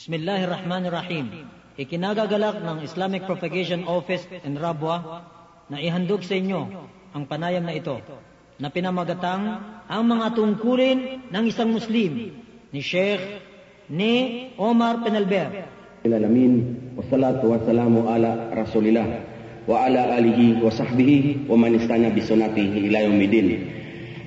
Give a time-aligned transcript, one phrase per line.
[0.00, 1.44] Bismillahirrahmanirrahim.
[1.76, 5.20] Ikinagagalak ng Islamic Propagation Office in Rabwa
[5.68, 8.00] na ihandog sa inyo ang panayam na ito
[8.56, 9.44] na pinamagatang
[9.84, 12.32] ang mga tungkulin ng isang Muslim
[12.72, 13.20] ni Sheikh
[13.92, 14.12] ni
[14.56, 15.68] Omar Penalber.
[16.08, 19.04] Alamin, wassalatu wassalamu ala rasulillah
[19.68, 23.48] wa ala alihi wa sahbihi wa man istana bisunatihi ila yawmiddin.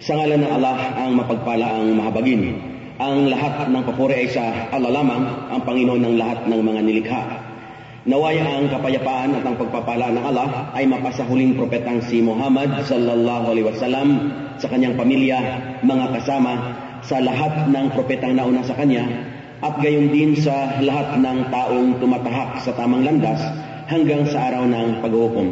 [0.06, 2.73] Sa ngalan ng Allah ang mapagpalaang mahabagin.
[3.02, 7.22] Ang lahat ng papuri ay sa Allah lamang, ang Panginoon ng lahat ng mga nilikha.
[8.06, 13.50] Naway ang kapayapaan at ang pagpapala ng Allah ay mapasa huling propetang si Muhammad sallallahu
[13.50, 14.08] alaihi wasallam
[14.62, 15.40] sa kanyang pamilya,
[15.82, 16.54] mga kasama,
[17.02, 19.10] sa lahat ng propetang nauna sa kanya
[19.64, 23.42] at gayon din sa lahat ng taong tumatahak sa tamang landas
[23.90, 25.50] hanggang sa araw ng paghuhukom.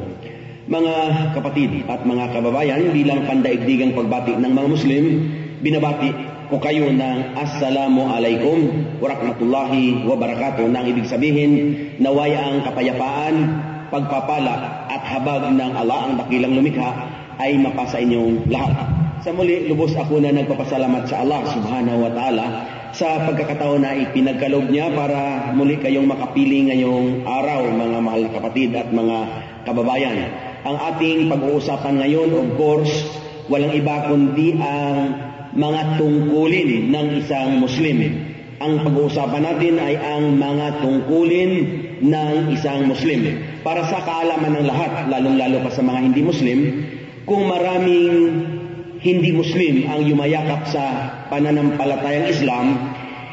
[0.70, 0.96] Mga
[1.34, 5.04] kapatid at mga kababayan, bilang pandaigdigang pagbati ng mga Muslim,
[5.66, 6.12] binabati
[6.52, 8.60] ko kayo ng Assalamu alaikum
[9.00, 13.36] wa rahmatullahi wa barakatuh na ibig sabihin naway ang kapayapaan,
[13.88, 16.92] pagpapala at habag ng Allah ang dakilang lumikha
[17.40, 18.84] ay mapasa inyong lahat.
[19.24, 22.46] Sa muli, lubos ako na nagpapasalamat sa Allah subhanahu wa ta'ala
[22.92, 28.76] sa pagkakataon na ipinagkaloob niya para muli kayong makapili ngayong araw mga mahal na kapatid
[28.76, 29.18] at mga
[29.64, 30.20] kababayan.
[30.68, 32.92] Ang ating pag-uusapan ngayon, of course,
[33.48, 38.00] walang iba kundi ang mga tungkulin ng isang Muslim.
[38.62, 41.52] Ang pag-uusapan natin ay ang mga tungkulin
[42.02, 43.42] ng isang Muslim.
[43.66, 46.60] Para sa kaalaman ng lahat, lalong-lalo pa sa mga hindi Muslim,
[47.26, 48.14] kung maraming
[49.02, 50.84] hindi Muslim ang yumayakap sa
[51.34, 52.66] pananampalatayang Islam,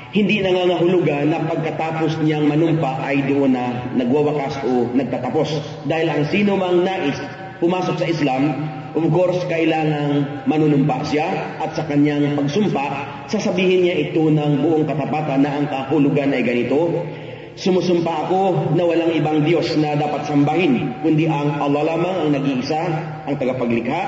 [0.09, 5.61] hindi nangangahulugan na pagkatapos niyang manumpa ay doon na nagwawakas o nagtatapos.
[5.85, 7.21] Dahil ang sino mang nais
[7.61, 8.57] pumasok sa Islam,
[8.97, 12.87] Of course, kailangang manunumpa siya at sa kanyang pagsumpa,
[13.29, 17.05] sasabihin niya ito ng buong katapatan na ang kahulugan ay ganito.
[17.59, 22.83] Sumusumpa ako na walang ibang Diyos na dapat sambahin, kundi ang Allah lamang ang nag-iisa,
[23.27, 24.03] ang tagapaglikha.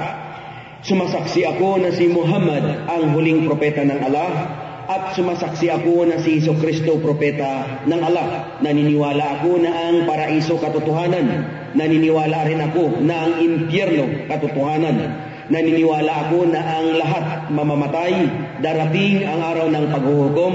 [0.80, 4.59] Sumasaksi ako na si Muhammad ang huling propeta ng Allah
[4.90, 8.58] at sumasaksi ako na si Iso Kristo propeta ng Allah.
[8.58, 11.46] Naniniwala ako na ang paraiso katotohanan.
[11.78, 14.98] Naniniwala rin ako na ang impyerno katotohanan.
[15.46, 18.14] Naniniwala ako na ang lahat mamamatay,
[18.58, 20.54] darating ang araw ng paghuhukom.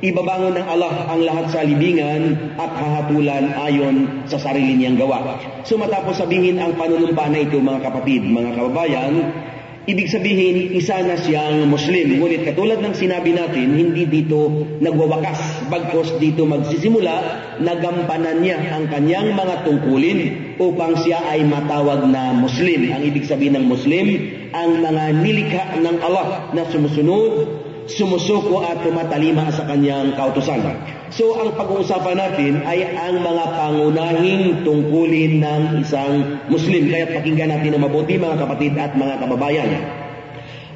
[0.00, 5.36] Ibabangon ng Allah ang lahat sa libingan at hahatulan ayon sa sarili niyang gawa.
[5.68, 9.12] So matapos sabihin ang panunumpa na ito mga kapatid, mga kababayan,
[9.88, 12.20] Ibig sabihin, isa na siyang Muslim.
[12.20, 15.72] Ngunit katulad ng sinabi natin, hindi dito nagwawakas.
[15.72, 17.16] Bagkos dito magsisimula,
[17.64, 20.20] nagampanan niya ang kanyang mga tungkulin
[20.60, 22.92] upang siya ay matawag na Muslim.
[22.92, 24.06] Ang ibig sabihin ng Muslim,
[24.52, 27.59] ang mga nilikha ng Allah na sumusunod,
[27.94, 30.62] sumusuko at tumatalima sa kanyang kautusan.
[31.10, 36.86] So ang pag-uusapan natin ay ang mga pangunahing tungkulin ng isang Muslim.
[36.86, 39.70] Kaya pakinggan natin na mabuti mga kapatid at mga kababayan.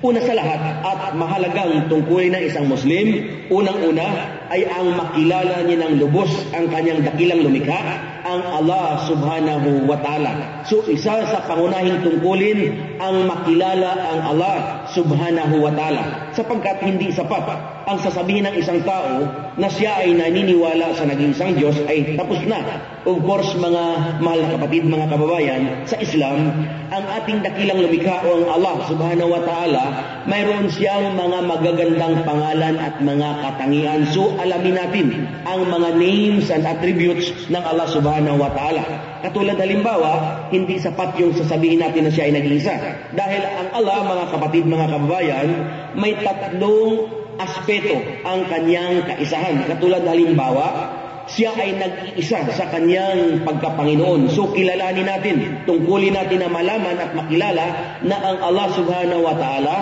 [0.04, 4.04] Una sa lahat at mahalagang tungkulin ng isang Muslim, unang-una
[4.52, 7.80] ay ang makilala niya ng lubos ang kanyang dakilang lumikha,
[8.24, 10.64] ang Allah subhanahu wa ta'ala.
[10.68, 12.60] So isa sa pangunahing tungkulin
[13.00, 16.32] ang makilala ang Allah subhanahu wa ta'ala.
[16.32, 19.28] Sapagkat hindi sapat ang sasabihin ng isang tao
[19.60, 22.60] na siya ay naniniwala sa naging isang Diyos ay tapos na.
[23.04, 28.40] Of course, mga mahal na kapatid, mga kababayan, sa Islam, ang ating dakilang lumikha o
[28.40, 29.84] ang Allah subhanahu wa ta'ala,
[30.24, 34.08] mayroon siyang mga magagandang pangalan at mga katangian.
[34.08, 35.06] So, alamin natin
[35.44, 38.84] ang mga names and attributes ng Allah subhanahu wa ta'ala.
[39.24, 42.74] Katulad halimbawa, hindi sapat yung sasabihin natin na siya ay nag-iisa.
[43.16, 45.48] Dahil ang Allah, mga kapatid, mga kababayan,
[45.96, 47.08] may tatlong
[47.40, 49.66] aspeto ang kanyang kaisahan.
[49.66, 50.92] Katulad halimbawa,
[51.24, 54.28] siya ay nag-iisa sa kanyang pagkapanginoon.
[54.28, 57.66] So kilalanin natin, tungkulin natin na malaman at makilala
[58.04, 59.76] na ang Allah subhanahu wa ta'ala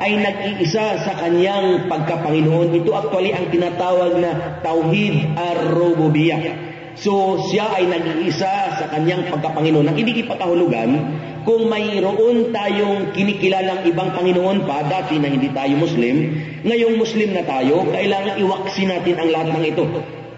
[0.00, 2.72] ay nag-iisa sa kanyang pagkapanginoon.
[2.78, 6.72] Ito actually ang tinatawag na Tauhid ar-Rububiyah.
[6.96, 9.92] So siya ay nag-iisa sa kanyang pagkapanginoon.
[9.92, 10.90] Ang ibig ipakahulugan,
[11.42, 16.30] kung mayroon tayong kinikilalang ibang Panginoon pa, dati na hindi tayo Muslim,
[16.62, 19.86] ngayong Muslim na tayo, kailangan iwaksi natin ang lahat ng ito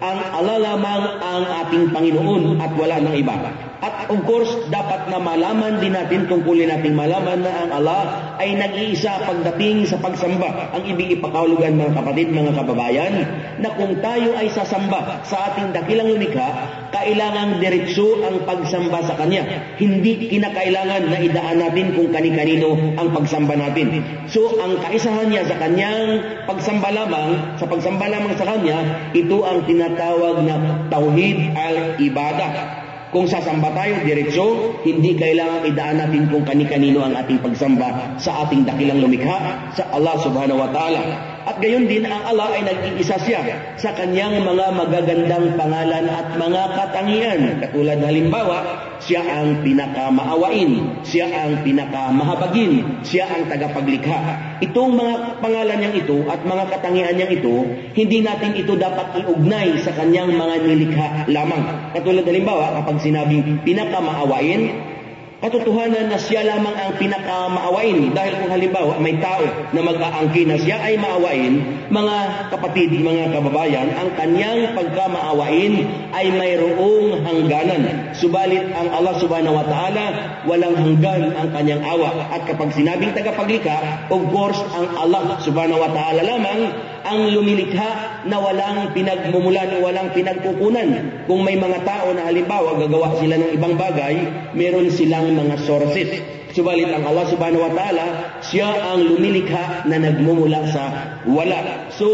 [0.05, 3.35] ang Allah lamang ang ating Panginoon at wala ng iba.
[3.83, 8.01] At of course, dapat na malaman din natin, tungkulin nating malaman na ang Allah
[8.39, 10.71] ay nag-iisa pagdating sa pagsamba.
[10.71, 13.13] Ang ibig ipakahulugan mga kapatid, mga kababayan,
[13.59, 16.47] na kung tayo ay sasamba sa ating dakilang lumikha,
[16.95, 19.43] kailangang diretso ang pagsamba sa Kanya.
[19.75, 23.99] Hindi kinakailangan na idaan natin kung kani-kanino ang pagsamba natin.
[24.31, 29.67] So, ang kaisahan niya sa Kanyang pagsamba lamang, sa pagsamba lamang sa Kanya, ito ang
[29.67, 30.55] tinatawag na
[30.87, 32.84] Tauhid al-Ibadah.
[33.15, 38.67] Kung sasamba tayo diretso, hindi kailangan idaan natin kung kani-kanino ang ating pagsamba sa ating
[38.67, 41.34] dakilang lumikha, sa Allah subhanahu wa ta'ala.
[41.45, 43.45] At gayon din, ang Allah ay nag-iisa siya
[43.77, 47.39] sa kanyang mga magagandang pangalan at mga katangian.
[47.61, 48.65] Katulad halimbawa,
[48.97, 54.17] siya ang pinakamaawain, siya ang pinakamahabagin, siya ang tagapaglikha.
[54.65, 57.55] Itong mga pangalan niyang ito at mga katangian niyang ito,
[57.93, 61.93] hindi natin ito dapat iugnay sa kanyang mga nilikha lamang.
[61.93, 64.94] Katulad halimbawa, kapag sinabing pinakamaawain,
[65.43, 68.15] katotohanan na siya lamang ang pinakamaawain.
[68.15, 69.43] Dahil kung halimbawa may tao
[69.75, 71.53] na mag-aangkin na siya ay maawain,
[71.91, 72.17] mga
[72.55, 75.73] kapatid, mga kababayan, ang kanyang pagkamaawain
[76.15, 78.11] ay mayroong hangganan.
[78.15, 80.05] Subalit ang Allah subhanahu wa ta'ala,
[80.47, 82.31] walang hanggan ang kanyang awa.
[82.31, 88.41] At kapag sinabing tagapaglikha, of course, ang Allah subhanahu wa ta'ala lamang ang lumilikha na
[88.41, 91.21] walang pinagmumulan o walang pinagkukunan.
[91.29, 94.25] Kung may mga tao na halimbawa gagawa sila ng ibang bagay,
[94.57, 96.09] meron silang mga sources.
[96.55, 98.05] Subalit ang Allah subhanahu wa ta'ala,
[98.41, 100.83] siya ang lumilikha na nagmumula sa
[101.29, 101.91] wala.
[101.93, 102.07] So,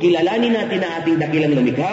[0.00, 1.92] kilalanin natin ang ating dakilang lumikha,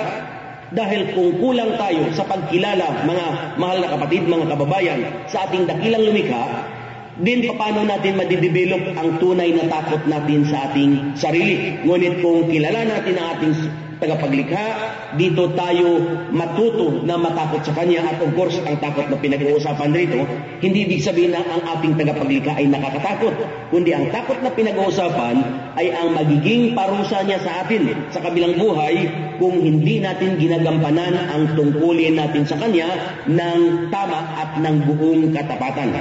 [0.71, 3.25] dahil kung kulang tayo sa pagkilala, mga
[3.59, 6.44] mahal na kapatid, mga kababayan, sa ating dakilang lumikha,
[7.17, 11.81] din paano natin madidevelop ang tunay na takot natin sa ating sarili.
[11.81, 13.53] Ngunit kung kilala natin ang ating
[13.97, 14.65] tagapaglikha,
[15.17, 15.97] dito tayo
[16.29, 20.21] matuto na matakot sa Kanya at of course ang takot na pinag-uusapan rito,
[20.61, 23.33] hindi ibig sabihin na ang ating tagapaglikha ay nakakatakot,
[23.73, 25.35] kundi ang takot na pinag-uusapan
[25.81, 29.09] ay ang magiging parusa niya sa atin sa kabilang buhay
[29.41, 32.93] kung hindi natin ginagampanan ang tungkulin natin sa Kanya
[33.25, 35.97] ng tama at ng buong katapatan.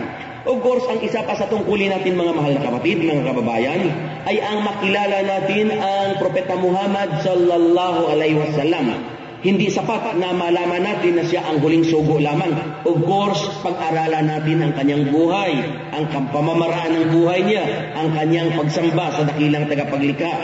[0.46, 3.82] Of course, ang isa pa sa tungkulin natin mga mahal na kapatid, mga kababayan,
[4.31, 8.94] ay ang makilala natin ang Propeta Muhammad sallallahu alaihi wasallam.
[9.43, 12.82] Hindi sapat na malaman natin na siya ang huling sugo lamang.
[12.87, 15.52] Of course, pag-aralan natin ang kanyang buhay,
[15.90, 20.34] ang pamamaraan ng buhay niya, ang kanyang pagsamba sa dakilang tagapaglikha,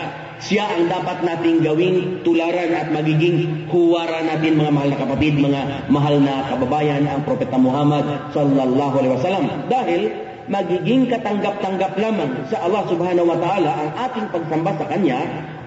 [0.42, 5.60] siya ang dapat nating gawing tularan at magiging huwara natin mga mahal na kapatid, mga
[5.86, 9.46] mahal na kababayan, ang Propeta Muhammad sallallahu alaihi wasallam.
[9.70, 10.00] Dahil
[10.50, 15.20] magiging katanggap-tanggap lamang sa Allah subhanahu wa ta'ala ang ating pagsamba sa Kanya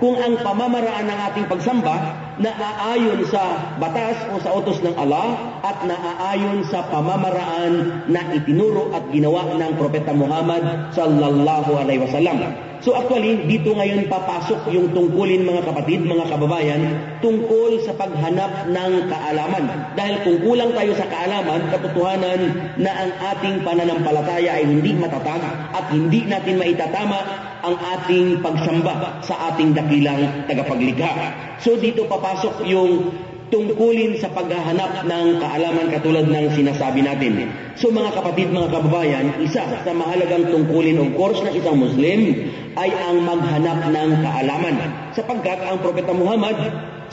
[0.04, 1.95] kung ang pamamaraan ng ating pagsamba
[2.36, 9.07] naaayon sa batas o sa utos ng Allah at naaayon sa pamamaraan na itinuro at
[9.16, 12.65] ginawa ng Propeta Muhammad sallallahu alaihi wasallam.
[12.83, 16.81] So actually, dito ngayon papasok yung tungkulin mga kapatid, mga kababayan,
[17.24, 19.95] tungkol sa paghanap ng kaalaman.
[19.95, 22.42] Dahil kung kulang tayo sa kaalaman, katotohanan
[22.80, 27.19] na ang ating pananampalataya ay hindi matatag at hindi natin maitatama
[27.66, 31.12] ang ating pagsamba sa ating dakilang tagapaglikha.
[31.57, 33.10] So dito papasok yung
[33.54, 37.50] tungkulin sa paghahanap ng kaalaman katulad ng sinasabi natin.
[37.78, 42.90] So mga kapatid, mga kababayan, isa sa mahalagang tungkulin of course ng isang Muslim ay
[42.92, 44.76] ang maghanap ng kaalaman.
[45.14, 46.58] Sapagkat ang Propeta Muhammad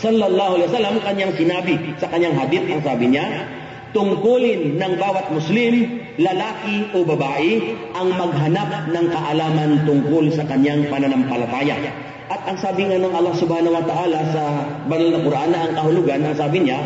[0.01, 3.27] sallallahu alaihi wasallam kanyang sinabi sa kanyang hadith ang sabi niya,
[3.93, 11.77] tungkulin ng bawat Muslim, lalaki o babae, ang maghanap ng kaalaman tungkol sa kanyang pananampalataya.
[12.33, 14.43] At ang sabi nga ng Allah subhanahu wa ta'ala sa
[14.89, 16.81] banal na Quran na ang kahulugan, ang sabi niya,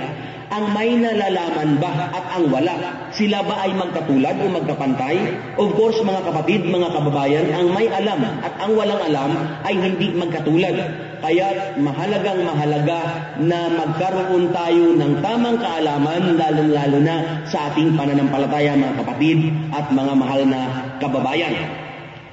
[0.50, 2.74] ang may nalalaman ba at ang wala,
[3.14, 5.16] sila ba ay magkatulad o magkapantay?
[5.54, 9.30] Of course, mga kapatid, mga kababayan, ang may alam at ang walang alam
[9.62, 10.74] ay hindi magkatulad.
[11.22, 13.00] Kaya mahalagang mahalaga
[13.38, 20.12] na magkaroon tayo ng tamang kaalaman, lalong-lalo na sa ating pananampalataya, mga kapatid at mga
[20.14, 20.60] mahal na
[20.98, 21.85] kababayan.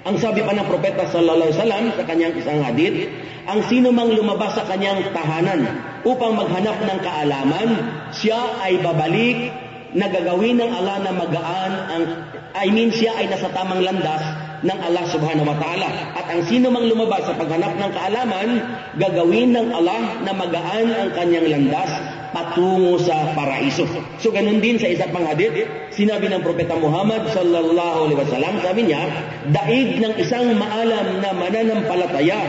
[0.03, 3.07] Ang sabi pa ng propeta sallallahu alaihi wasallam sa kanyang isang hadith,
[3.47, 5.63] ang sino mang lumabas sa kanyang tahanan
[6.03, 7.69] upang maghanap ng kaalaman,
[8.11, 9.55] siya ay babalik
[9.95, 12.03] na gagawin ng Allah na magaan ang
[12.53, 14.21] I mean siya ay nasa tamang landas
[14.63, 15.89] ng Allah subhanahu wa ta'ala.
[16.19, 18.49] At ang sino mang lumabas sa paghanap ng kaalaman,
[18.99, 23.85] gagawin ng Allah na magaan ang kanyang landas patungo sa paraiso.
[24.19, 25.53] So ganun din sa isa pang hadith,
[25.93, 29.01] sinabi ng Propeta Muhammad sallallahu alaihi wasallam, sabi niya,
[29.53, 32.41] daig ng isang maalam na mananampalataya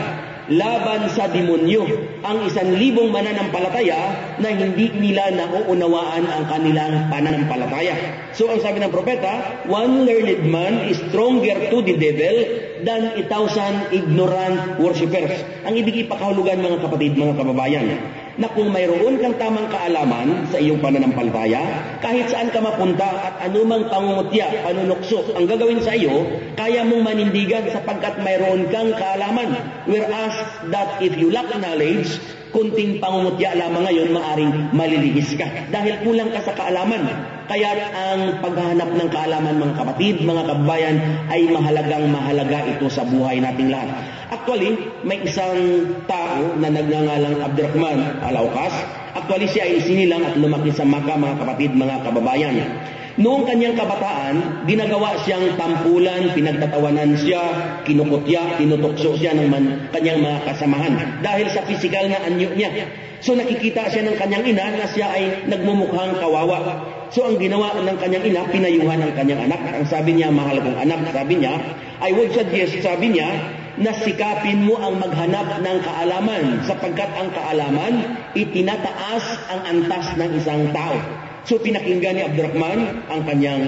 [0.49, 1.85] laban sa demonyo
[2.21, 7.97] ang isang libong mananampalataya na hindi nila nauunawaan ang kanilang pananampalataya.
[8.37, 12.37] So ang sabi ng propeta, one learned man is stronger to the devil
[12.85, 15.33] than a thousand ignorant worshippers.
[15.65, 17.85] Ang ibig ipakahulugan mga kapatid, mga kababayan,
[18.35, 23.87] na kung mayroon kang tamang kaalaman sa iyong pananampalataya, kahit saan ka mapunta at anumang
[23.87, 26.27] pangungutya, panunukso ang gagawin sa iyo,
[26.59, 29.55] kaya mong manindigan sapagkat mayroon kang kaalaman.
[29.87, 30.35] Whereas
[30.71, 32.19] that if you lack knowledge,
[32.55, 35.47] kunting pangungutya lamang ngayon, maaring malilihis ka.
[35.71, 37.34] Dahil kulang ka sa kaalaman.
[37.45, 40.97] Kaya ang paghahanap ng kaalaman mga kapatid, mga kabayan,
[41.29, 43.93] ay mahalagang mahalaga ito sa buhay nating lahat.
[44.33, 44.73] Actually,
[45.05, 48.73] may isang tao na nagngangalang Abdurrahman Alaukas.
[49.13, 52.55] Actually, siya ay isinilang at lumaki sa Maka, mga kapatid, mga kababayan.
[53.15, 57.43] Noong kanyang kabataan, ginagawa siyang tampulan, pinagtatawanan siya,
[57.87, 61.23] kinukutya, tinutukso siya ng man, kanyang mga kasamahan.
[61.23, 62.73] Dahil sa pisikal na anyo niya.
[63.23, 66.59] So nakikita siya ng kanyang ina na siya ay nagmumukhang kawawa.
[67.15, 69.63] So ang ginawa ng kanyang ina, pinayuhan ng kanyang anak.
[69.71, 71.55] Ang sabi niya, mahal kong anak, sabi niya,
[72.03, 73.31] I would suggest, sabi niya,
[73.79, 80.75] na sikapin mo ang maghanap ng kaalaman sapagkat ang kaalaman itinataas ang antas ng isang
[80.75, 80.99] tao.
[81.47, 83.63] So pinakinggan ni Abdurrahman ang kanyang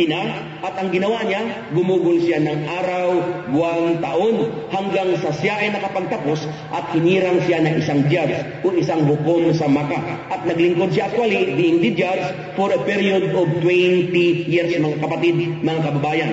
[0.00, 0.22] ina
[0.64, 3.08] at ang ginawa niya, gumugol siya ng araw,
[3.52, 4.36] buwan, taon
[4.74, 8.34] hanggang sa siya ay nakapagtapos at hinirang siya ng isang judge
[8.66, 10.00] o isang hukom sa Maka.
[10.30, 12.26] At naglingkod siya actually being the judge
[12.58, 14.14] for a period of 20
[14.50, 16.32] years mga kapatid, mga kababayan.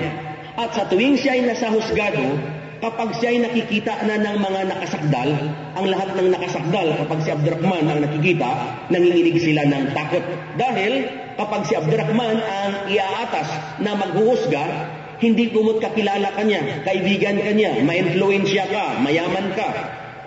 [0.57, 2.21] At sa tuwing siya ay nasa husgado,
[2.81, 5.29] kapag siya ay nakikita na ng mga nakasakdal,
[5.77, 8.49] ang lahat ng nakasakdal, kapag si Abdurrahman ang nakikita,
[8.89, 10.25] nanginginig sila ng takot.
[10.57, 10.93] Dahil
[11.41, 13.49] kapag si Abdurrahman ang iaatas
[13.81, 14.63] na maghuhusga,
[15.17, 19.69] hindi kumot kakilala kanya, kaibigan kanya, ma-influensya ka, mayaman ka,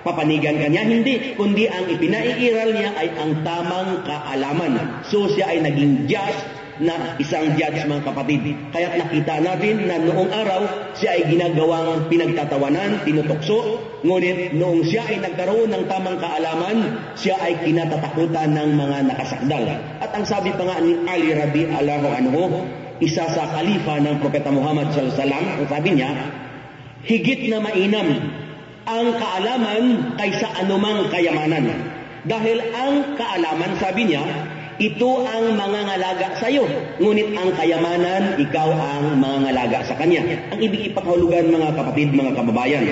[0.02, 5.06] papanigan kanya, hindi, kundi ang ipinaiiral niya ay ang tamang kaalaman.
[5.06, 6.42] So siya ay naging just
[6.83, 8.43] na isang judge mga kapatid.
[8.75, 10.62] Kaya nakita natin na noong araw
[10.99, 17.62] siya ay ginagawang pinagtatawanan, tinutokso, ngunit noong siya ay nagkaroon ng tamang kaalaman, siya ay
[17.62, 19.64] kinatatakutan ng mga nakasakdal.
[20.02, 22.43] At ang sabi pa nga ni Ali Rabi Allahu Anhu,
[23.02, 26.11] isa sa kalifa ng Propeta Muhammad wasallam, ang sabi niya,
[27.04, 28.09] higit na mainam
[28.85, 31.93] ang kaalaman kaysa anumang kayamanan.
[32.25, 34.25] Dahil ang kaalaman, sabi niya,
[34.78, 36.66] ito ang mga ngalaga sa iyo.
[36.99, 40.23] Ngunit ang kayamanan, ikaw ang mga ngalaga sa kanya.
[40.50, 42.83] Ang ibig ipakahulugan mga kapatid, mga kababayan,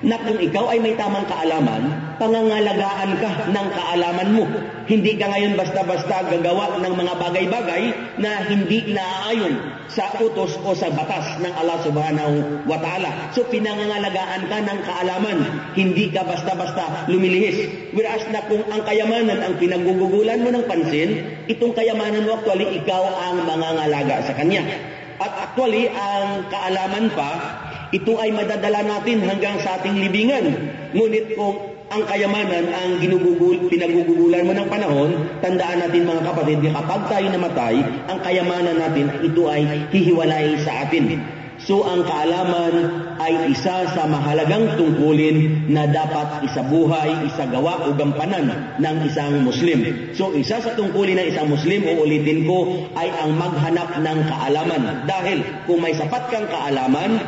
[0.00, 4.44] na kung ikaw ay may tamang kaalaman, pangangalagaan ka ng kaalaman mo.
[4.88, 7.82] Hindi ka ngayon basta-basta gagawa ng mga bagay-bagay
[8.16, 9.60] na hindi naaayon
[9.92, 13.34] sa utos o sa batas ng Allah subhanahu wa ta'ala.
[13.36, 15.38] So pinangangalagaan ka ng kaalaman,
[15.76, 17.92] hindi ka basta-basta lumilihis.
[17.92, 23.04] Whereas na kung ang kayamanan ang pinagugugulan mo ng pansin, itong kayamanan mo actually ikaw
[23.04, 24.64] ang mangangalaga sa kanya.
[25.20, 27.59] At actually, ang kaalaman pa,
[27.90, 30.54] ito ay madadala natin hanggang sa ating libingan.
[30.94, 31.58] Ngunit kung
[31.90, 35.10] ang kayamanan ang ginugugul, pinagugugulan mo ng panahon,
[35.42, 41.18] tandaan natin mga kapatid, kapag tayo namatay, ang kayamanan natin, ito ay hihiwalay sa atin.
[41.60, 42.72] So ang kaalaman
[43.20, 49.84] ay isa sa mahalagang tungkulin na dapat isabuhay, isagawa o gampanan ng isang Muslim.
[50.16, 54.82] So isa sa tungkulin ng isang Muslim, uulitin ko, ay ang maghanap ng kaalaman.
[55.04, 57.18] Dahil kung may sapat kang kaalaman,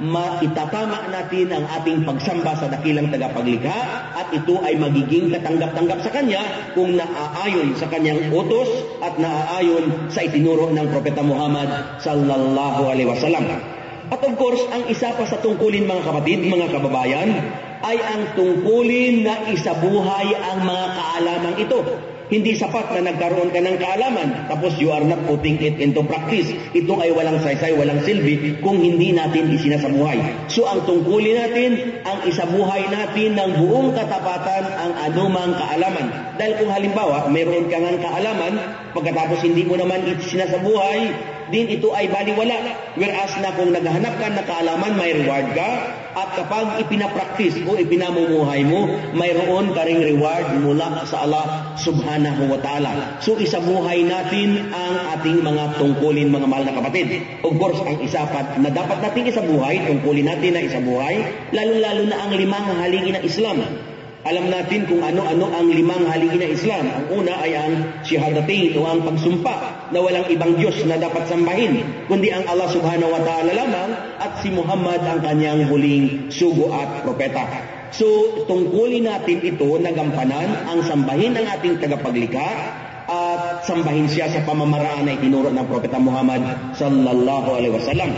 [0.00, 3.78] maitatama natin ang ating pagsamba sa dakilang tagapaglikha
[4.16, 8.68] at ito ay magiging katanggap-tanggap sa Kanya kung naaayon sa Kanyang utos
[9.04, 13.44] at naaayon sa itinuro ng Propeta Muhammad sallallahu alaihi wasallam.
[14.12, 17.28] At of course, ang isa pa sa tungkulin mga kapatid, mga kababayan,
[17.82, 21.80] ay ang tungkulin na isabuhay ang mga kaalamang ito.
[22.32, 26.48] Hindi sapat na nagkaroon ka ng kaalaman tapos you are not putting it into practice.
[26.72, 30.48] Ito ay walang saysay, walang silbi kung hindi natin isinasabuhay.
[30.48, 36.08] So ang tungkulin natin, ang isabuhay natin ng buong katapatan ang anumang kaalaman.
[36.40, 38.56] Dahil kung halimbawa, mayroon ka ng kaalaman,
[38.96, 41.12] pagkatapos hindi mo naman sinasabuhay,
[41.52, 42.56] din ito ay baliwala.
[42.96, 45.70] Whereas na kung naghahanap ka ng kaalaman, may reward ka.
[46.12, 52.58] At kapag ipinapraktis o ipinamumuhay mo, mayroon ka ring reward mula sa Allah subhanahu wa
[52.60, 53.20] ta'ala.
[53.24, 57.20] So isabuhay natin ang ating mga tungkulin mga mahal na kapatid.
[57.40, 61.16] Of course, ang isa pa na dapat natin isabuhay, tungkulin natin na isabuhay,
[61.52, 63.91] lalo-lalo na ang limang haligi ng Islam.
[64.22, 66.84] Alam natin kung ano-ano ang limang haligi ng Islam.
[66.94, 67.74] Ang una ay ang
[68.06, 73.10] shahadatain o ang pagsumpa na walang ibang Diyos na dapat sambahin, kundi ang Allah subhanahu
[73.10, 73.90] wa ta'ala lamang
[74.22, 77.50] at si Muhammad ang kanyang huling sugo at propeta.
[77.90, 78.06] So,
[78.46, 82.48] tungkulin natin ito na gampanan ang sambahin ng ating tagapaglikha
[83.10, 86.46] at sambahin siya sa pamamaraan na itinuro ng Propeta Muhammad
[86.78, 88.14] sallallahu alaihi wasallam.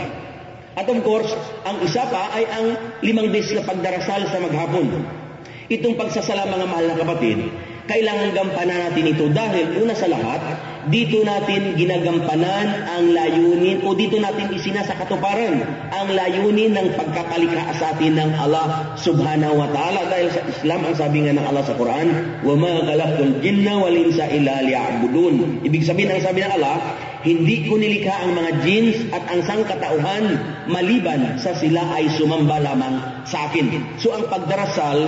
[0.77, 1.33] At of course,
[1.65, 2.65] ang isa pa ay ang
[3.01, 5.24] limang beses na pagdarasal sa maghapon.
[5.70, 7.38] Itong pagsasala mga mahal na kapatid,
[7.86, 10.42] kailangan gampanan natin ito dahil una sa lahat,
[10.90, 15.60] dito natin ginagampanan ang layunin o dito natin isinasakatuparan
[15.92, 20.94] ang layunin ng pagkakalikha sa atin ng Allah subhanahu wa ta'ala dahil sa Islam ang
[20.96, 22.08] sabi nga ng Allah sa Quran
[22.46, 26.76] وَمَا خَلَقْتُ الْجِنَّ وَالْإِنسَ إِلَّا لِيَعْبُدُونَ Ibig sabihin ang sabi ng Allah
[27.20, 30.24] hindi ko nilikha ang mga jinns at ang sangkatauhan
[30.72, 32.96] maliban sa sila ay sumamba lamang
[33.28, 34.00] sa akin.
[34.00, 34.98] So ang pagdarasal,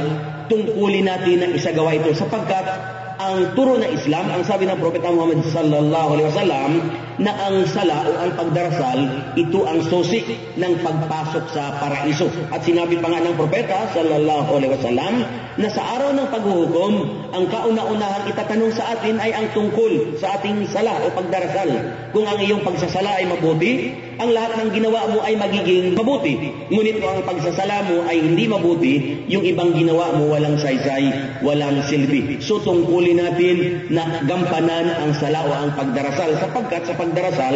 [0.47, 2.65] tungkulin natin na isagawa ito sapagkat
[3.17, 6.71] ang turo ng Islam, ang sabi ng Propeta Muhammad sallallahu alaihi wasallam
[7.17, 8.99] na ang sala o ang pagdarasal,
[9.33, 10.21] ito ang susi
[10.57, 12.29] ng pagpasok sa paraiso.
[12.53, 15.13] At sinabi pa nga ng Propeta sallallahu alaihi wasallam
[15.57, 16.93] na sa araw ng paghuhukom,
[17.33, 21.69] ang kauna-unahang itatanong sa atin ay ang tungkol sa ating sala o pagdarasal.
[22.13, 26.53] Kung ang iyong pagsasala ay mabuti, ang lahat ng ginawa mo ay magiging mabuti.
[26.69, 31.81] Ngunit kung ang pagsasala mo ay hindi mabuti, yung ibang ginawa mo walang saysay, walang
[31.85, 32.37] silbi.
[32.41, 37.55] So tungkulin natin na gampanan ang sala o ang pagdarasal sapagkat sa pagdarasal,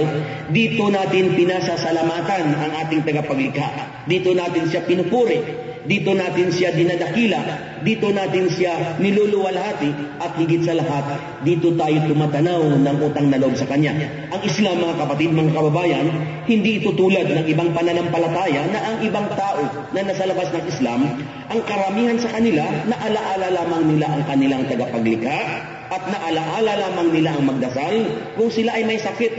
[0.56, 3.70] dito natin pinasasalamatan ang ating tagapaglikha.
[4.08, 5.70] Dito natin siya pinupuri.
[5.82, 7.42] Dito natin siya dinadakila.
[7.82, 10.22] Dito natin siya niluluwalhati.
[10.22, 13.98] At higit sa lahat, dito tayo tumatanaw ng utang na loob sa Kanya.
[14.30, 16.06] Ang Islam, mga kapatid, mga kababayan,
[16.46, 21.02] hindi ito tulad ng ibang pananampalataya na ang ibang tao na nasa labas ng Islam,
[21.50, 27.44] ang karamihan sa kanila, naalaala lamang nila ang kanilang tagapaglikha at naalaala lamang nila ang
[27.52, 27.96] magdasal
[28.40, 29.34] kung sila ay may sakit,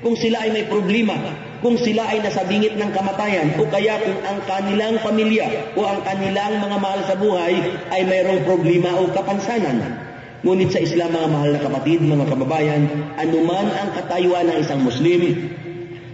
[0.00, 1.20] kung sila ay may problema,
[1.60, 6.00] kung sila ay nasa bingit ng kamatayan o kaya kung ang kanilang pamilya o ang
[6.00, 7.60] kanilang mga mahal sa buhay
[7.92, 10.08] ay mayroong problema o kapansanan.
[10.40, 12.82] Ngunit sa Islam mga mahal na kapatid, mga kababayan,
[13.18, 15.34] anuman ang katayuan ng isang Muslim,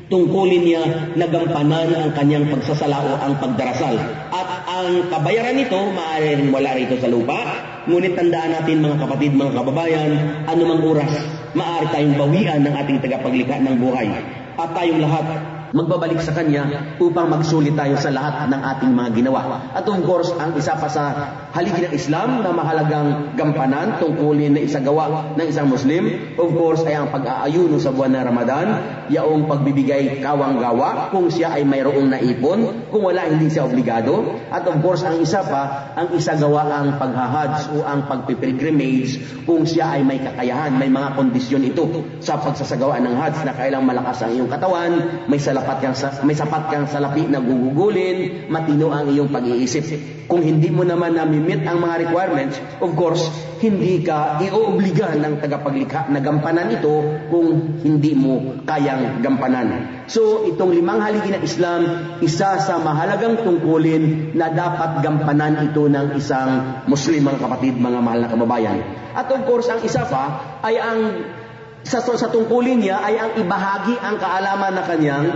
[0.09, 3.95] tungkulin niya na gampanan ang kanyang pagsasalao ang pagdarasal.
[4.33, 7.41] At ang kabayaran nito, maaaring wala rito sa lupa,
[7.85, 10.11] ngunit tandaan natin mga kapatid, mga kababayan,
[10.49, 11.13] anumang oras,
[11.53, 14.09] maaari tayong bawian ng ating tagapaglikha ng buhay.
[14.57, 19.75] At tayong lahat, magbabalik sa Kanya upang magsulit tayo sa lahat ng ating mga ginawa.
[19.75, 21.05] At of course, ang isa pa sa
[21.51, 26.95] haligi ng Islam na mahalagang gampanan tungkulin na isagawa ng isang Muslim, of course, ay
[26.95, 28.67] ang pag-aayuno sa buwan ng Ramadan,
[29.11, 34.39] yaong pagbibigay kawang-gawa kung siya ay mayroong naipon, kung wala hindi siya obligado.
[34.55, 39.99] At of course, ang isa pa, ang isagawa ang paghahadj o ang pagpipilgrimage kung siya
[39.99, 44.39] ay may kakayahan, may mga kondisyon ito sa pagsasagawa ng hajj na kailang malakas ang
[44.39, 45.97] iyong katawan, may salapi sapat kang,
[46.29, 49.89] may sapat kang salapi na gugugulin, matino ang iyong pag-iisip.
[50.29, 53.25] Kung hindi mo naman namimit ang mga requirements, of course,
[53.65, 56.93] hindi ka ioobliga ng tagapaglikha na gampanan ito
[57.33, 60.05] kung hindi mo kayang gampanan.
[60.05, 61.81] So, itong limang haligi ng Islam,
[62.21, 68.21] isa sa mahalagang tungkulin na dapat gampanan ito ng isang Muslim, mga kapatid, mga mahal
[68.21, 68.79] na kababayan.
[69.17, 71.01] At of course, ang isa pa ay ang
[71.85, 75.27] sa, sa tungkulin niya ay ang ibahagi ang kaalaman na kanyang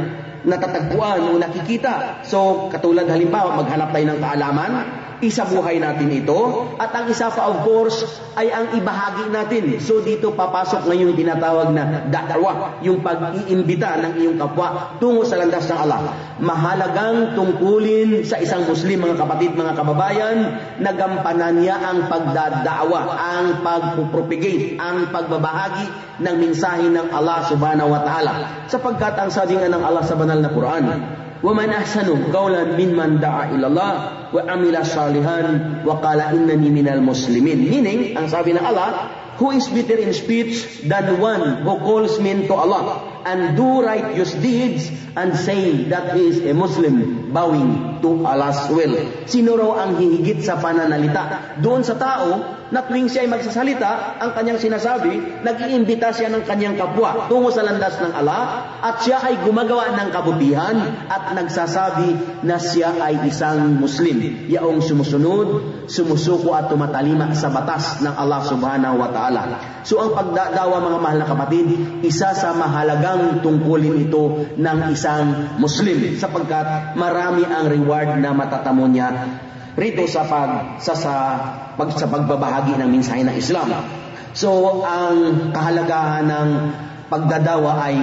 [0.48, 2.24] natatagpuan o nakikita.
[2.24, 4.72] So, katulad halimbawa, maghanap tayo ng kaalaman,
[5.20, 6.70] isabuhay natin ito.
[6.78, 8.06] At ang isa pa, of course,
[8.38, 9.78] ay ang ibahagi natin.
[9.82, 15.66] So, dito papasok ngayon tinatawag na da'wa, yung pag-iimbita ng iyong kapwa tungo sa landas
[15.66, 16.00] ng Allah.
[16.38, 20.36] Mahalagang tungkulin sa isang Muslim, mga kapatid, mga kababayan,
[20.78, 25.86] na gampanan niya ang pagdadawa, ang pagpupropagate, ang pagbabahagi
[26.22, 28.34] ng mensahe ng Allah subhanahu wa ta'ala.
[28.66, 30.84] Sapagkat ang sabi ng Allah sa banal na Quran,
[31.42, 33.94] وَمَنْ أَحْسَنُ قَوْلًا مِنْ دَعَا إِلَى اللَّهِ
[34.34, 35.40] وَعَمِلَ صَالِحًا
[35.86, 38.90] وَقَالَ إِنَّنِي مِنَ الْمُسْلِمِينَ Meaning, ng Allah,
[39.38, 44.34] who is better in speech than one who calls men to Allah and do righteous
[44.38, 48.94] deeds and say that he is a Muslim bowing to Allah's will.
[49.26, 51.56] Sino raw ang hihigit sa pananalita?
[51.58, 56.76] Doon sa tao na tuwing siya ay magsasalita, ang kanyang sinasabi, nag-iimbita siya ng kanyang
[56.76, 60.76] kapwa tungo sa landas ng Allah at siya ay gumagawa ng kabutihan
[61.08, 64.48] at nagsasabi na siya ay isang Muslim.
[64.52, 65.48] Yaong sumusunod,
[65.88, 69.44] sumusuko at tumatalima sa batas ng Allah subhanahu wa ta'ala.
[69.88, 71.66] So ang pagdadawa mga mahal na kapatid,
[72.04, 72.52] isa sa
[73.08, 79.08] mahalagang tungkulin ito ng isang Muslim sapagkat marami ang reward na matatamo niya
[79.78, 81.14] rito sa pag sa, sa,
[81.78, 83.72] pag, sa pagbabahagi ng mensahe ng Islam.
[84.36, 86.48] So ang kahalagahan ng
[87.08, 87.96] pagdadawa ay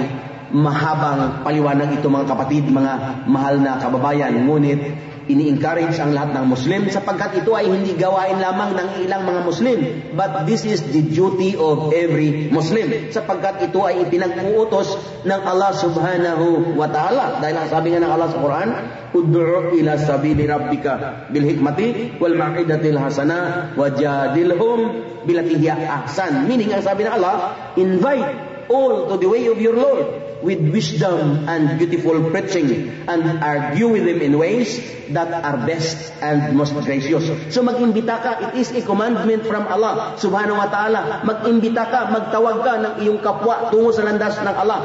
[0.56, 4.32] mahabang paliwanag ito mga kapatid, mga mahal na kababayan.
[4.48, 4.80] Ngunit
[5.26, 9.78] ini-encourage ang lahat ng Muslim sapagkat ito ay hindi gawain lamang ng ilang mga Muslim
[10.14, 14.94] but this is the duty of every Muslim sapagkat ito ay ipinag-uutos
[15.26, 17.42] ng Allah subhanahu wa ta'ala.
[17.42, 18.68] Dahil ang sabi nga ng Allah sa Quran
[19.12, 24.78] ud'u ila sabili rabbika bil hikmati wal ma'idatil hasana wajadilhum
[25.26, 25.74] bilati hiya
[26.06, 26.46] ahsan.
[26.46, 27.34] Meaning ang sabi ng Allah
[27.74, 28.30] invite
[28.70, 34.04] all to the way of your Lord with wisdom and beautiful preaching and argue with
[34.04, 34.80] them in ways
[35.12, 37.28] that are best and most gracious.
[37.54, 41.22] So mag-imbita ka, it is a commandment from Allah subhanahu wa ta'ala.
[41.22, 44.80] Mag-imbita ka, magtawag ka ng iyong kapwa tungo sa landas ng Allah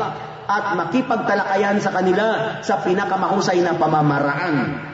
[0.52, 4.91] at makipagtalakayan sa kanila sa pinakamahusay na pamamaraan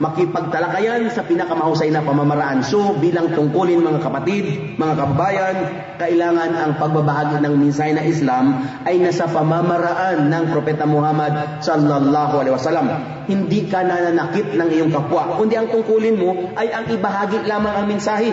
[0.00, 2.64] makipagtalakayan sa pinakamahusay na pamamaraan.
[2.64, 5.56] So, bilang tungkulin mga kapatid, mga kababayan,
[6.00, 12.56] kailangan ang pagbabahagi ng minsay na Islam ay nasa pamamaraan ng Propeta Muhammad sallallahu alaihi
[12.56, 12.86] wasallam.
[13.28, 17.86] Hindi ka nananakit ng iyong kapwa, kundi ang tungkulin mo ay ang ibahagi lamang ang
[17.86, 18.32] mensahe.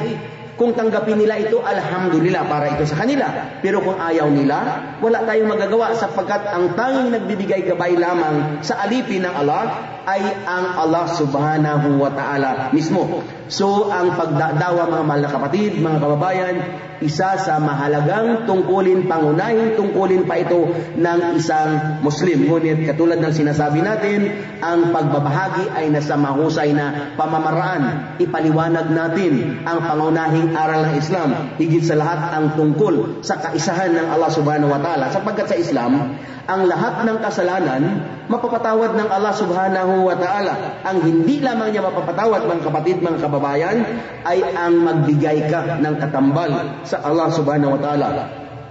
[0.57, 3.29] Kung tanggapin nila ito, alhamdulillah, para ito sa kanila.
[3.61, 4.57] Pero kung ayaw nila,
[4.97, 9.63] wala tayong magagawa sapagkat ang tanging nagbibigay gabay lamang sa alipin ng Allah
[10.09, 13.21] ay ang Allah subhanahu wa ta'ala mismo.
[13.53, 16.55] So, ang pagdadawa mga mahal na kapatid, mga kababayan,
[17.01, 22.49] isa sa mahalagang tungkulin, pangunahing tungkulin pa ito ng isang Muslim.
[22.49, 28.17] Ngunit katulad ng sinasabi natin, ang pagbabahagi ay nasa mahusay na pamamaraan.
[28.17, 31.29] Ipaliwanag natin ang pangunahing aral ng Islam.
[31.61, 35.13] Higit sa lahat ang tungkol sa kaisahan ng Allah subhanahu wa ta'ala.
[35.13, 37.83] Sapagkat sa Islam, ang lahat ng kasalanan
[38.31, 40.83] mapapatawad ng Allah subhanahu wa ta'ala.
[40.83, 43.77] Ang hindi lamang niya mapapatawad mga kapatid, mga kababayan,
[44.23, 46.51] ay ang magbigay ka ng katambal
[46.87, 48.09] sa Allah subhanahu wa ta'ala.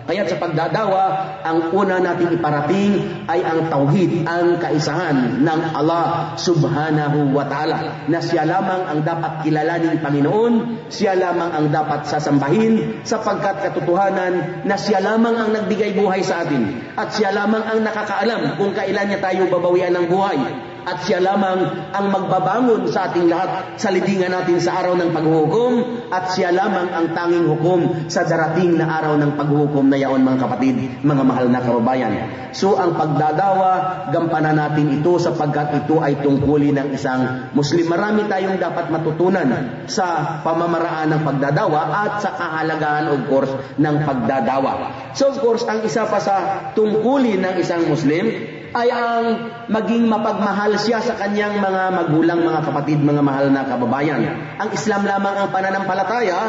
[0.07, 7.35] Kaya sa pagdadawa, ang una nating iparating ay ang tauhid, ang kaisahan ng Allah subhanahu
[7.35, 8.07] wa ta'ala.
[8.07, 14.79] Na siya lamang ang dapat kilalanin Panginoon, siya lamang ang dapat sasambahin, sapagkat katotohanan na
[14.79, 16.95] siya lamang ang nagbigay buhay sa atin.
[16.95, 20.39] At siya lamang ang nakakaalam kung kailan niya tayo babawian ng buhay
[20.87, 25.75] at siya lamang ang magbabangon sa ating lahat sa libingan natin sa araw ng paghuhukom
[26.15, 30.47] at siya lamang ang tanging hukom sa darating na araw ng paghuhukom na yaon mga
[30.47, 32.13] kapatid, mga mahal na kababayan.
[32.55, 37.91] So ang pagdadawa, gampanan natin ito sapagkat ito ay tungkulin ng isang Muslim.
[37.91, 44.95] Marami tayong dapat matutunan sa pamamaraan ng pagdadawa at sa kahalagahan of course ng pagdadawa.
[45.19, 49.25] So of course, ang isa pa sa tungkulin ng isang Muslim ay ang
[49.73, 54.21] maging mapagmahal siya sa kanyang mga magulang, mga kapatid, mga mahal na kababayan.
[54.61, 56.41] Ang Islam lamang ang pananampalataya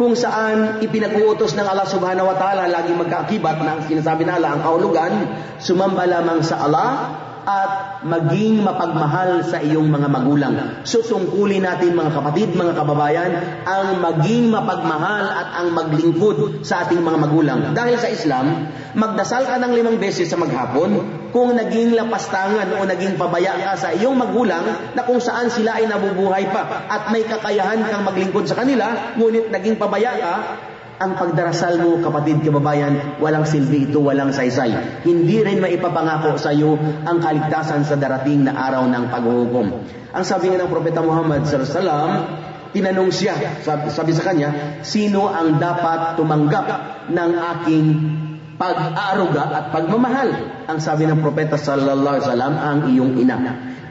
[0.00, 4.62] kung saan ipinag-uutos ng Allah subhanahu wa ta'ala lagi magkaakibat na sinasabi na Allah, ang
[4.64, 5.12] kaulugan,
[5.60, 10.54] sumamba lamang sa Allah at maging mapagmahal sa iyong mga magulang.
[10.82, 13.30] So natin mga kapatid, mga kababayan,
[13.62, 17.58] ang maging mapagmahal at ang maglingkod sa ating mga magulang.
[17.70, 18.66] Dahil sa Islam,
[18.98, 23.88] magdasal ka ng limang beses sa maghapon kung naging lapastangan o naging pabaya ka sa
[23.94, 28.58] iyong magulang na kung saan sila ay nabubuhay pa at may kakayahan kang maglingkod sa
[28.58, 30.34] kanila, ngunit naging pabaya ka,
[30.96, 35.04] ang pagdarasal mo, kapatid, kababayan, walang silbi ito, walang saysay.
[35.04, 39.66] Hindi rin maipapangako sa iyo ang kaligtasan sa darating na araw ng paghuhukom.
[40.16, 42.10] Ang sabi nga ng Propeta Muhammad sallallahu alaihi wasallam,
[42.72, 46.66] tinanong siya, sabi, sabi sa kanya, sino ang dapat tumanggap
[47.12, 47.86] ng aking
[48.56, 50.32] pag-aaruga at pagmamahal?
[50.64, 53.36] Ang sabi ng Propeta sallallahu alaihi wasallam, ang iyong ina.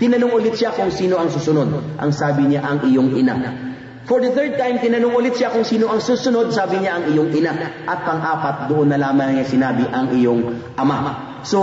[0.02, 2.02] Tinanong ulit siya kung sino ang susunod.
[2.02, 3.74] Ang sabi niya, ang iyong ina.
[4.06, 7.34] For the third time, tinanong ulit siya kung sino ang susunod, sabi niya ang iyong
[7.34, 7.54] ina.
[7.89, 10.41] At pang-apat, doon na lamang niya sinabi ang iyong
[10.78, 11.41] ama.
[11.41, 11.62] So,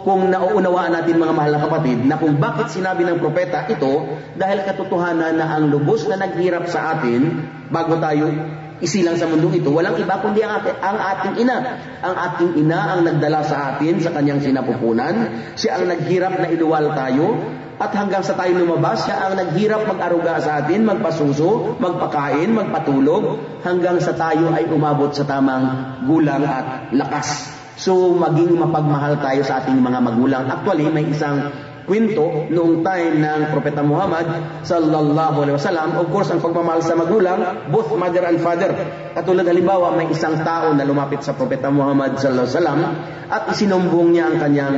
[0.00, 4.08] kung nauunawaan natin mga mahal na kapatid, na kung bakit sinabi ng propeta ito,
[4.40, 8.32] dahil katotohanan na ang lubos na naghirap sa atin, bago tayo
[8.80, 11.56] isilang sa mundong ito, walang iba kundi ang, ating, ang ating ina.
[12.04, 15.28] Ang ating ina ang nagdala sa atin sa kanyang sinapupunan.
[15.56, 17.36] Siya ang naghirap na iluwal tayo.
[17.76, 24.00] At hanggang sa tayo lumabas, siya ang naghirap mag-aruga sa atin, magpasuso, magpakain, magpatulog, hanggang
[24.00, 27.52] sa tayo ay umabot sa tamang gulang at lakas.
[27.76, 30.48] So, maging mapagmahal tayo sa ating mga magulang.
[30.48, 31.52] Actually, may isang
[31.84, 34.26] kwento noong time ng Propeta Muhammad
[34.64, 36.00] sallallahu alaihi wasallam.
[36.00, 38.72] Of course, ang pagmamahal sa magulang, both mother and father.
[39.12, 42.80] Katulad halimbawa, may isang tao na lumapit sa Propeta Muhammad sallallahu alaihi wasallam
[43.30, 44.76] at isinumbong niya ang kanyang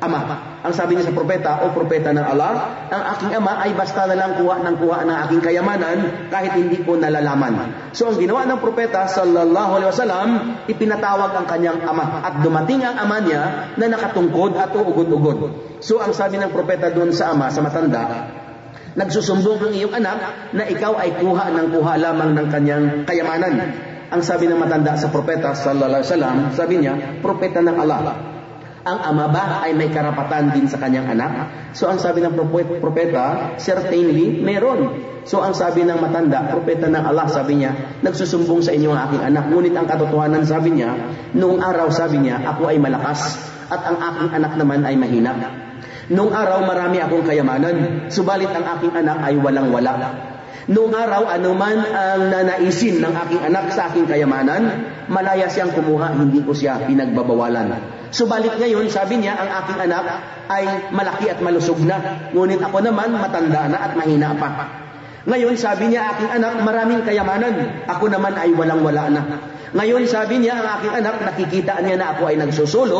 [0.00, 0.20] ama.
[0.66, 4.18] Ang sabi niya sa propeta, o propeta ng Allah, ang aking ama ay basta na
[4.18, 7.92] lang kuha ng kuha ng aking kayamanan kahit hindi ko nalalaman.
[7.94, 10.28] So ang ginawa ng propeta sallallahu alaihi wasallam,
[10.68, 15.38] ipinatawag ang kanyang ama at dumating ang ama niya na nakatungkod at uugod-ugod.
[15.80, 18.28] So ang sabi ng propeta doon sa ama, sa matanda,
[18.96, 23.54] nagsusumbong ang iyong anak na ikaw ay kuha ng kuha lamang ng kanyang kayamanan.
[24.06, 28.35] Ang sabi ng matanda sa propeta sallallahu alaihi wasallam, sabi niya, propeta ng Allah
[28.86, 31.50] ang ama ba ay may karapatan din sa kanyang anak?
[31.74, 32.38] So ang sabi ng
[32.78, 35.02] propeta, certainly meron.
[35.26, 39.22] So ang sabi ng matanda, propeta ng Allah, sabi niya, nagsusumbong sa inyo ang aking
[39.26, 39.50] anak.
[39.50, 40.94] Ngunit ang katotohanan, sabi niya,
[41.34, 43.34] noong araw, sabi niya, ako ay malakas
[43.66, 45.34] at ang aking anak naman ay mahina.
[46.06, 49.92] Noong araw, marami akong kayamanan, subalit ang aking anak ay walang-wala.
[50.66, 56.42] Noong araw, anuman ang nanaisin ng aking anak sa aking kayamanan, malaya siyang kumuha, hindi
[56.42, 57.70] ko siya pinagbabawalan.
[58.10, 60.04] Subalit ngayon, sabi niya, ang aking anak
[60.50, 62.26] ay malaki at malusog na.
[62.34, 64.50] Ngunit ako naman, matanda na at mahina pa.
[65.30, 67.86] Ngayon, sabi niya, aking anak, maraming kayamanan.
[67.86, 69.22] Ako naman ay walang-wala na.
[69.70, 72.98] Ngayon, sabi niya, ang aking anak, nakikita niya na ako ay nagsusulo,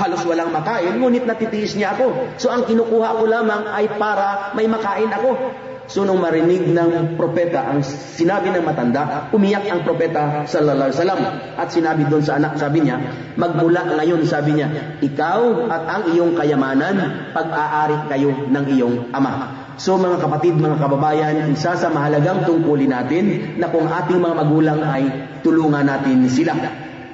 [0.00, 2.40] halos walang makain, ngunit natitiis niya ako.
[2.40, 5.36] So, ang kinukuha ko lamang ay para may makain ako.
[5.86, 11.20] So nung marinig ng propeta ang sinabi ng matanda, umiyak ang propeta sallallahu alaihi wasallam
[11.54, 12.98] at sinabi doon sa anak, sabi niya,
[13.38, 19.66] magmula ngayon, sabi niya, ikaw at ang iyong kayamanan, pag-aari kayo ng iyong ama.
[19.78, 24.80] So mga kapatid, mga kababayan, isa sa mahalagang tungkulin natin na kung ating mga magulang
[24.82, 25.04] ay
[25.46, 26.56] tulungan natin sila.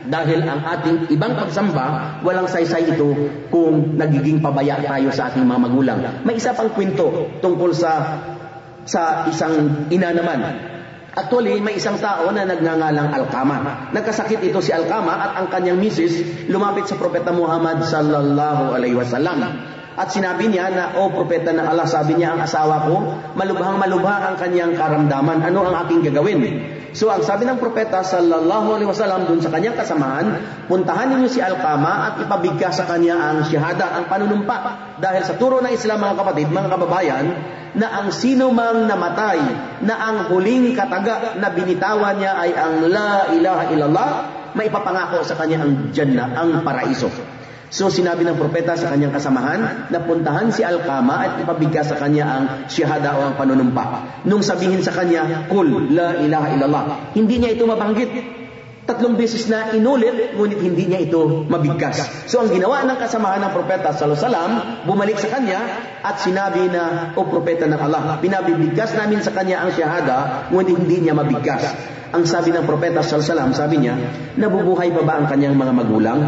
[0.03, 3.07] Dahil ang ating ibang pagsamba, walang saysay ito
[3.55, 5.99] kung nagiging pabaya tayo sa ating mga magulang.
[6.27, 7.91] May isa pang kwento tungkol sa
[8.85, 10.41] sa isang ina naman.
[11.13, 13.93] Actually, may isang tao na nagngangalang Alkama.
[13.93, 19.45] Nagkasakit ito si Alkama at ang kanyang misis lumapit sa Propeta Muhammad sallallahu alaihi wasallam.
[19.93, 22.95] At sinabi niya na, O Propeta ng Allah, sabi niya ang asawa ko,
[23.37, 25.45] malubhang malubha ang kanyang karamdaman.
[25.45, 26.41] Ano ang aking gagawin?
[26.93, 31.41] So ang sabi ng Propeta sallallahu alaihi wasallam dun sa kanyang kasamahan, puntahan ninyo si
[31.41, 34.57] Alkama at ipabigkas sa kanya ang syahada, ang panunumpa.
[35.01, 37.27] Dahil sa turo ng Islam mga kapatid, mga kababayan,
[37.73, 39.41] na ang sino mang namatay
[39.89, 44.11] na ang huling kataga na binitawan niya ay ang la ilaha illallah,
[44.53, 47.09] maipapangako sa kanya ang Jannah, ang paraiso.
[47.73, 52.25] So sinabi ng propeta sa kanyang kasamahan na puntahan si Alkama at ipabigkas sa kanya
[52.29, 54.21] ang syahada o ang panunumpa.
[54.29, 56.85] Nung sabihin sa kanya, Kul, la ilaha illallah.
[57.17, 58.45] Hindi niya ito mabanggit.
[58.85, 62.29] Tatlong beses na inulit, ngunit hindi niya ito mabigkas.
[62.29, 65.65] So ang ginawa ng kasamahan ng propeta Salam, bumalik sa kanya
[66.05, 71.09] at sinabi na, O propeta ng Allah, pinabibigkas namin sa kanya ang syahada, ngunit hindi
[71.09, 71.73] niya mabigkas.
[72.13, 73.97] Ang sabi ng propeta Salam, sabi niya,
[74.37, 76.21] nabubuhay pa ba ang kanyang mga magulang?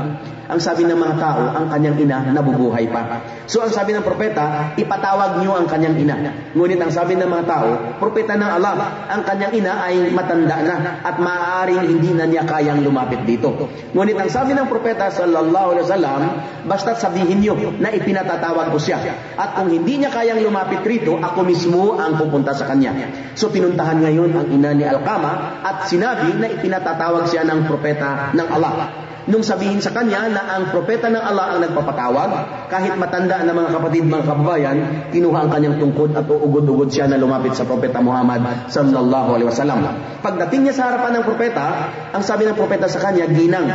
[0.44, 3.24] Ang sabi ng mga tao, ang kanyang ina nabubuhay pa.
[3.48, 6.16] So ang sabi ng propeta, ipatawag niyo ang kanyang ina.
[6.52, 10.76] Ngunit ang sabi ng mga tao, propeta ng Allah, ang kanyang ina ay matanda na
[11.00, 13.56] at maaaring hindi na niya kayang lumapit dito.
[13.96, 16.20] Ngunit ang sabi ng propeta sallallahu alaihi wasallam,
[16.68, 19.00] basta sabihin niyo na ipinatatawag ko siya.
[19.40, 22.92] At kung hindi niya kayang lumapit rito, ako mismo ang pupunta sa kanya.
[23.32, 28.48] So pinuntahan ngayon ang ina ni Alkama at sinabi na ipinatatawag siya ng propeta ng
[28.52, 32.30] Allah nung sabihin sa kanya na ang propeta ng Allah ang nagpapatawag,
[32.68, 34.76] kahit matanda na mga kapatid, mga kababayan,
[35.08, 39.80] kinuha ang kanyang tungkod at uugod-ugod siya na lumapit sa propeta Muhammad sallallahu alaihi wasallam.
[40.20, 41.66] Pagdating niya sa harapan ng propeta,
[42.12, 43.68] ang sabi ng propeta sa kanya, Ginang,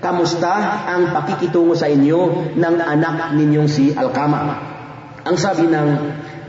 [0.00, 4.72] kamusta ang pakikitungo sa inyo ng anak ninyong si Alkama?
[5.22, 5.88] Ang sabi ng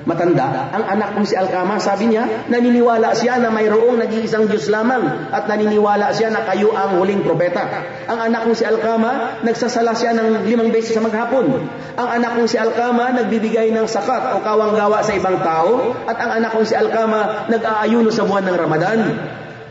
[0.04, 5.32] matanda, ang anak kong si Alkama, sabi niya, naniniwala siya na mayroong nag-iisang Diyos lamang
[5.32, 7.64] at naniniwala siya na kayo ang huling propeta.
[8.12, 11.48] Ang anak kong si Alkama, nagsasala siya ng limang beses sa maghapon.
[11.96, 15.96] Ang anak kong si Alkama, nagbibigay ng sakat o kawanggawa sa ibang tao.
[16.04, 19.00] At ang anak kong si Alkama, nag-aayuno sa buwan ng Ramadan.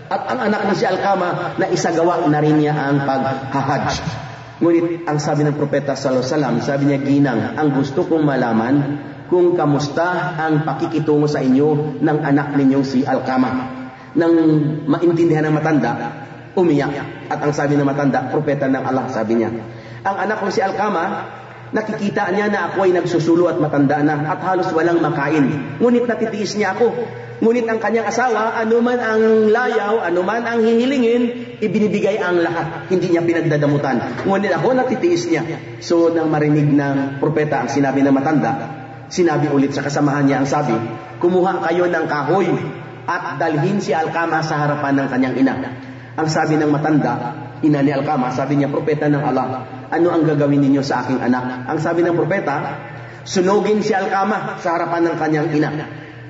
[0.09, 4.01] At ang anak kong si Alkama, na isagawa na rin niya ang paghahaj.
[4.63, 8.75] Ngunit ang sabi ng propeta sallallahu alaihi wasallam, sabi niya, Ginang, ang gusto kong malaman
[9.33, 13.81] kung kamusta ang pakikitungo sa inyo ng anak ninyong si Alkama.
[14.13, 14.37] Nang
[14.85, 16.13] maintindihan ng matanda,
[16.53, 17.33] umiyak.
[17.33, 19.49] At ang sabi ng matanda, propeta ng Allah, sabi niya.
[20.05, 21.33] Ang anak ko si Alkama,
[21.73, 25.81] nakikita niya na ako ay nagsusulo at matanda na at halos walang makain.
[25.81, 26.93] Ngunit natitiis niya ako.
[27.41, 32.87] Ngunit ang kanyang asawa, anuman ang layaw, anuman ang hihilingin, ibinibigay ang lahat.
[32.93, 34.29] Hindi niya pinagdadamutan.
[34.29, 35.43] Ngunit ako natitiis niya.
[35.81, 38.82] So nang marinig ng propeta ang sinabi ng matanda,
[39.13, 40.73] Sinabi ulit sa kasamahan niya ang sabi,
[41.21, 42.49] kumuha kayo ng kahoy
[43.05, 45.55] at dalhin si Alkama sa harapan ng kanyang ina.
[46.17, 50.65] Ang sabi ng matanda, ina ni Alkama, sabi niya, propeta ng Allah, ano ang gagawin
[50.65, 51.69] ninyo sa aking anak?
[51.69, 52.57] Ang sabi ng propeta,
[53.29, 55.69] sunugin si Alkama sa harapan ng kanyang ina.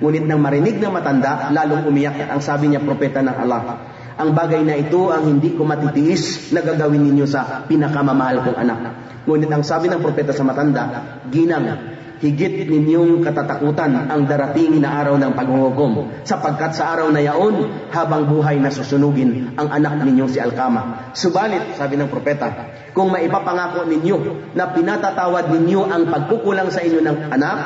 [0.03, 2.19] Ngunit nang marinig ng matanda, lalong umiyak.
[2.35, 3.79] Ang sabi niya, propeta ng Allah,
[4.19, 8.79] ang bagay na ito ang hindi ko matitiis na gagawin ninyo sa pinakamamahal kong anak.
[9.23, 15.19] Ngunit ang sabi ng propeta sa matanda, ginang, higit ninyong katatakutan ang darating na araw
[15.19, 20.39] ng paghuhukom sapagkat sa araw na yaon habang buhay na susunugin ang anak ninyong si
[20.39, 21.11] Alkama.
[21.19, 22.47] Subalit, sabi ng propeta,
[22.95, 27.59] kung maipapangako ninyo na pinatatawad ninyo ang pagkukulang sa inyo ng anak,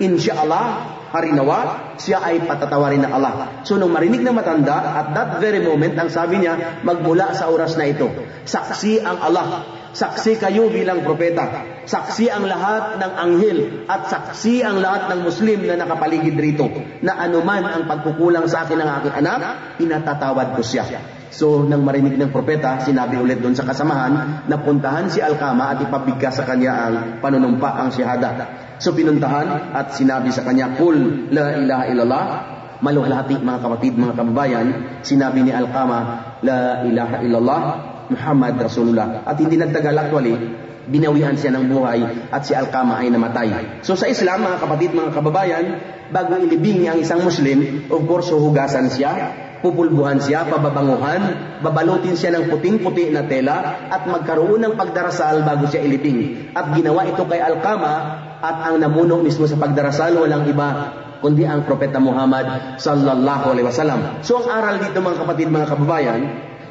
[0.00, 0.66] insyaAllah,
[1.12, 3.60] harinawa, siya ay patatawarin ng Allah.
[3.68, 7.76] So nung marinig ng matanda, at that very moment, ang sabi niya, magmula sa oras
[7.76, 8.08] na ito,
[8.48, 11.64] saksi ang Allah Saksi kayo bilang propeta.
[11.88, 16.68] Saksi ang lahat ng anghel at saksi ang lahat ng Muslim na nakapaligid rito
[17.00, 19.40] na anuman ang pagkukulang sa akin ng aking anak,
[19.80, 20.84] pinatatawad ko siya.
[21.28, 25.84] So, nang marinig ng propeta, sinabi ulit doon sa kasamahan na puntahan si Alkama at
[25.84, 28.48] ipabigkas sa kanya ang panunumpa, ang shahada.
[28.80, 32.24] So, pinuntahan at sinabi sa kanya, Kul la ilaha illallah,
[32.80, 34.66] maluhlati mga kapatid, mga kababayan,
[35.04, 37.60] sinabi ni Alkama, la ilaha illallah,
[38.08, 39.24] Muhammad Rasulullah.
[39.24, 40.34] At hindi nagtagal actually,
[40.88, 43.80] binawian siya ng buhay at si Alkama ay namatay.
[43.84, 45.64] So sa Islam, mga kapatid, mga kababayan,
[46.08, 49.12] bago ilibing ang isang Muslim, of course, huhugasan siya,
[49.60, 51.20] pupulbuhan siya, pababanguhan,
[51.60, 56.50] babalutin siya ng puting-puti na tela at magkaroon ng pagdarasal bago siya ilibing.
[56.56, 57.94] At ginawa ito kay Alkama
[58.40, 60.68] at ang namuno mismo sa pagdarasal walang iba
[61.18, 64.22] kundi ang propeta Muhammad sallallahu alaihi wasallam.
[64.22, 66.20] So ang aral dito mga kapatid, mga kababayan,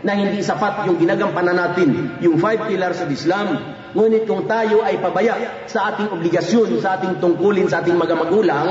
[0.06, 3.58] na hindi sapat yung ginagampanan natin, yung five pillars of Islam.
[3.98, 8.68] Ngunit kung tayo ay pabaya sa ating obligasyon, sa ating tungkulin, sa ating mga magulang,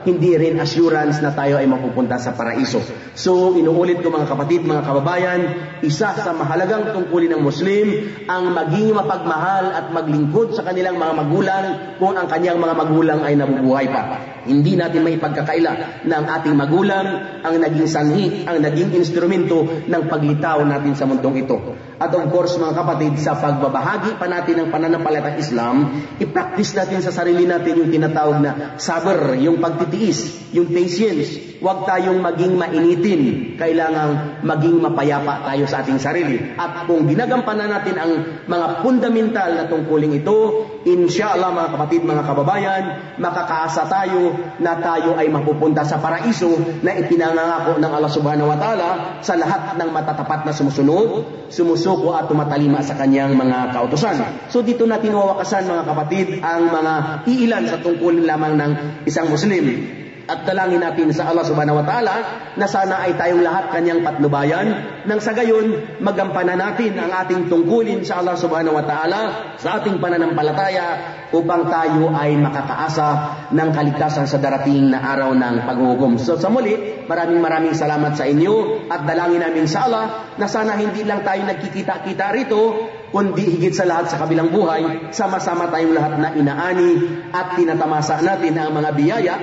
[0.00, 2.80] hindi rin assurance na tayo ay mapupunta sa paraiso.
[3.12, 5.40] So, inuulit ko mga kapatid, mga kababayan,
[5.84, 7.86] isa sa mahalagang tungkulin ng Muslim
[8.24, 11.64] ang maging mapagmahal at maglingkod sa kanilang mga magulang
[12.00, 14.02] kung ang kanyang mga magulang ay nabubuhay pa.
[14.46, 17.06] Hindi natin may pagkakaila na ang ating magulang
[17.40, 21.56] ang naging sanhi, ang naging instrumento ng paglitaw natin sa mundong ito.
[22.00, 25.76] At of course, mga kapatid, sa pagbabahagi pa natin ng pananampalatang Islam,
[26.16, 31.60] i-practice natin sa sarili natin yung tinatawag na sabr, yung pagtitiis, yung patience.
[31.60, 33.22] Huwag tayong maging mainitin.
[33.60, 36.40] Kailangang maging mapayapa tayo sa ating sarili.
[36.56, 38.12] At kung ginagampanan natin ang
[38.48, 42.84] mga fundamental na tungkuling ito, inshallah mga kapatid, mga kababayan,
[43.20, 48.88] makakaasa tayo na tayo ay mapupunta sa paraiso na ipinangangako ng Allah subhanahu wa ta'ala
[49.20, 51.08] sa lahat ng matatapat na sumusunod,
[51.52, 54.48] sumusuko at tumatalima sa kanyang mga kautosan.
[54.48, 56.92] So dito natin wawakasan mga kapatid ang mga
[57.28, 58.70] iilan sa tungkulin lamang ng
[59.04, 59.99] isang Muslim.
[60.30, 62.14] At dalangin natin sa Allah subhanahu wa ta'ala
[62.54, 64.66] na sana ay tayong lahat kanyang patnubayan
[65.02, 69.20] nang sa gayon magampanan natin ang ating tungkulin sa Allah subhanahu wa ta'ala
[69.58, 73.08] sa ating pananampalataya upang tayo ay makakaasa
[73.50, 76.22] ng kaligtasan sa darating na araw ng paghuhukom.
[76.22, 80.78] So sa muli, maraming maraming salamat sa inyo at dalangin namin sa Allah na sana
[80.78, 82.62] hindi lang tayo nagkikita-kita rito
[83.10, 86.90] kundi higit sa lahat sa kabilang buhay, sama-sama tayong lahat na inaani
[87.34, 89.34] at tinatamasa natin ang mga biyaya